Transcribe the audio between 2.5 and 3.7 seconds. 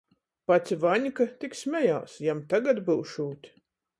tagad byušūt